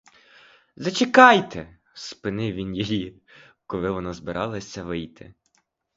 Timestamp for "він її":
2.55-3.21